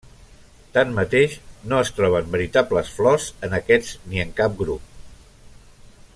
Tanmateix, 0.77 1.35
no 1.73 1.81
es 1.87 1.91
troben 1.99 2.31
veritables 2.37 2.89
flors 2.95 3.29
en 3.49 3.55
aquests 3.59 3.93
ni 4.11 4.25
en 4.25 4.35
cap 4.41 4.57
grup. 4.63 4.89